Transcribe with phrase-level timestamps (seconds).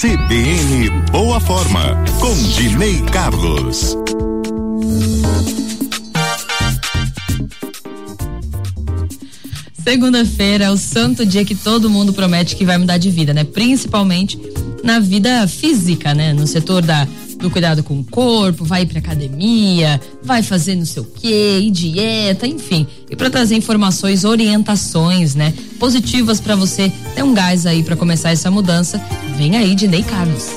[0.00, 3.94] CBN Boa Forma, com Dinei Carlos.
[9.84, 13.44] Segunda-feira é o santo dia que todo mundo promete que vai mudar de vida, né?
[13.44, 14.40] Principalmente
[14.82, 16.32] na vida física, né?
[16.32, 17.06] No setor da
[17.40, 21.70] do cuidado com o corpo, vai para academia, vai fazer não sei o quê, e
[21.70, 22.86] dieta, enfim.
[23.08, 28.30] E para trazer informações, orientações, né, positivas para você ter um gás aí para começar
[28.30, 29.02] essa mudança,
[29.40, 30.50] vem aí de Ney Carlos.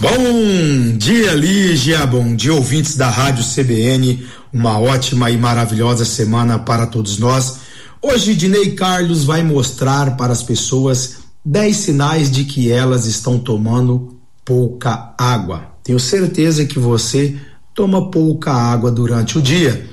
[0.00, 2.06] Bom dia, Lígia.
[2.06, 4.26] Bom dia, ouvintes da Rádio CBN.
[4.50, 7.58] Uma ótima e maravilhosa semana para todos nós.
[8.00, 14.18] Hoje, Dinei Carlos vai mostrar para as pessoas 10 sinais de que elas estão tomando
[14.42, 15.74] pouca água.
[15.84, 17.36] Tenho certeza que você
[17.74, 19.86] toma pouca água durante o dia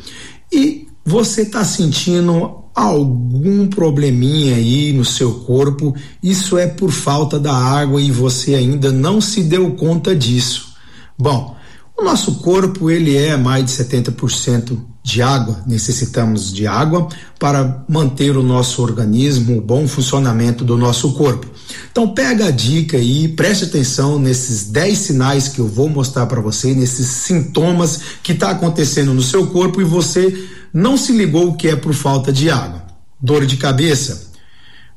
[0.49, 7.51] e você está sentindo algum probleminha aí no seu corpo, isso é por falta da
[7.51, 10.75] água e você ainda não se deu conta disso.
[11.17, 11.57] Bom,
[11.97, 17.07] o nosso corpo ele é mais de 70% de água, necessitamos de água
[17.39, 21.47] para manter o nosso organismo, o bom funcionamento do nosso corpo.
[21.91, 26.41] Então pega a dica aí, preste atenção nesses 10 sinais que eu vou mostrar para
[26.41, 31.67] você, nesses sintomas que está acontecendo no seu corpo e você não se ligou que
[31.69, 32.85] é por falta de água.
[33.19, 34.31] Dor de cabeça,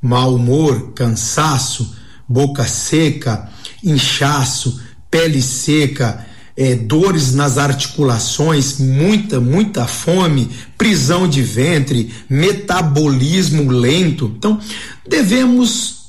[0.03, 1.97] mau humor, cansaço,
[2.29, 3.49] boca seca,
[3.83, 4.79] inchaço,
[5.11, 14.35] pele seca, é, dores nas articulações, muita, muita fome, prisão de ventre, metabolismo lento.
[14.37, 14.61] Então,
[15.09, 16.00] devemos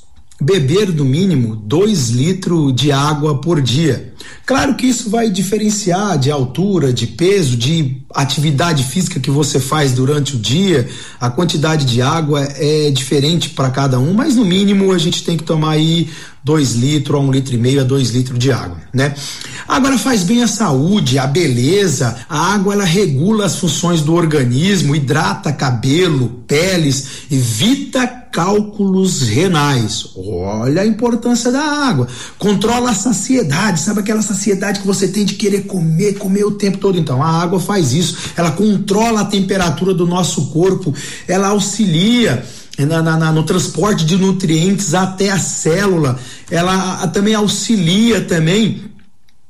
[0.42, 4.11] beber no mínimo 2 litros de água por dia.
[4.44, 9.94] Claro que isso vai diferenciar de altura, de peso, de atividade física que você faz
[9.94, 10.89] durante o dia.
[11.19, 15.38] A quantidade de água é diferente para cada um, mas no mínimo a gente tem
[15.38, 16.09] que tomar aí
[16.44, 19.14] 2 litros a 1 um litro e meio a 2 litros de água, né?
[19.72, 22.26] Agora faz bem a saúde, a beleza.
[22.28, 30.10] A água ela regula as funções do organismo, hidrata cabelo, peles, evita cálculos renais.
[30.18, 32.10] Olha a importância da água.
[32.38, 36.78] Controla a saciedade, sabe aquela saciedade que você tem de querer comer, comer o tempo
[36.78, 37.00] todo?
[37.00, 38.18] Então, a água faz isso.
[38.36, 40.94] Ela controla a temperatura do nosso corpo,
[41.26, 42.44] ela auxilia.
[42.78, 46.18] Na, na, no transporte de nutrientes até a célula,
[46.50, 48.91] ela a, também auxilia também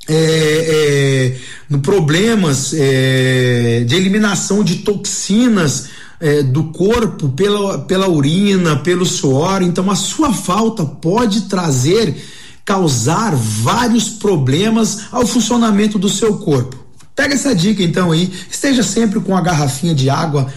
[0.07, 1.35] é,
[1.71, 5.89] é, problemas é, de eliminação de toxinas
[6.19, 9.61] é, do corpo pela, pela urina, pelo suor.
[9.61, 12.15] Então, a sua falta pode trazer,
[12.63, 16.81] causar vários problemas ao funcionamento do seu corpo.
[17.15, 20.51] Pega essa dica então aí, esteja sempre com a garrafinha de água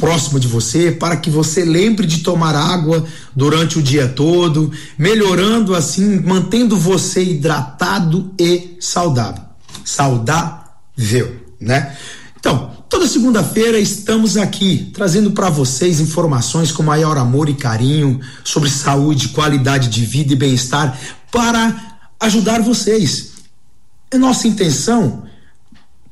[0.00, 3.04] próximo de você, para que você lembre de tomar água
[3.36, 9.44] durante o dia todo, melhorando assim, mantendo você hidratado e saudável.
[9.84, 11.94] Saudável, né?
[12.38, 18.68] Então, Toda segunda-feira estamos aqui trazendo para vocês informações com maior amor e carinho sobre
[18.68, 20.98] saúde, qualidade de vida e bem-estar
[21.30, 23.34] para ajudar vocês.
[24.10, 25.22] É nossa intenção,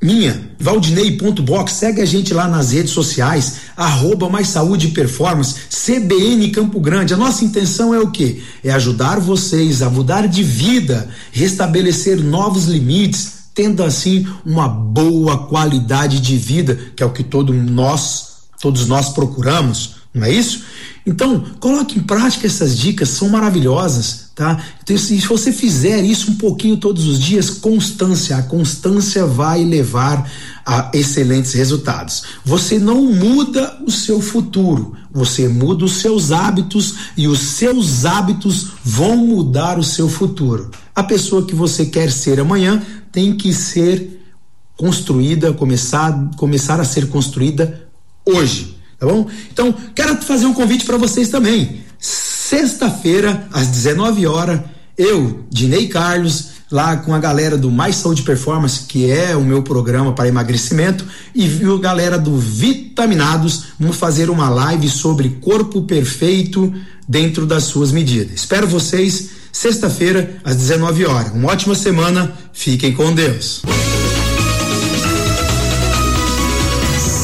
[0.01, 6.51] minha, valdinei.box, segue a gente lá nas redes sociais, arroba mais saúde e performance, CBN
[6.51, 7.15] Campo Grande.
[7.15, 8.41] A nossa intenção é o quê?
[8.63, 16.21] É ajudar vocês a mudar de vida, restabelecer novos limites, tendo assim uma boa qualidade
[16.21, 18.28] de vida, que é o que todo nós,
[18.61, 20.63] todos nós procuramos, não é isso?
[21.07, 24.63] Então, coloque em prática essas dicas, são maravilhosas, tá?
[24.83, 30.31] Então, se você fizer isso um pouquinho todos os dias, constância, a constância vai levar
[30.67, 32.25] a excelentes resultados.
[32.45, 38.73] Você não muda o seu futuro, você muda os seus hábitos e os seus hábitos
[38.85, 40.71] vão mudar o seu futuro.
[40.95, 44.21] A pessoa que você quer ser amanhã tem que ser
[44.77, 47.88] construída, começar, começar a ser construída
[48.29, 49.27] hoje, tá bom?
[49.53, 51.83] Então, quero fazer um convite para vocês também.
[51.99, 54.61] Sexta-feira, às 19 horas,
[54.97, 59.63] eu, Dinei Carlos, lá com a galera do Mais Saúde Performance, que é o meu
[59.63, 61.05] programa para emagrecimento,
[61.35, 66.73] e a galera do Vitaminados, vamos fazer uma live sobre corpo perfeito
[67.09, 68.35] dentro das suas medidas.
[68.35, 71.33] Espero vocês sexta-feira, às 19 horas.
[71.33, 73.63] Uma ótima semana, fiquem com Deus.